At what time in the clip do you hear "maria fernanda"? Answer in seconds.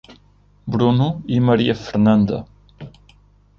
1.39-2.43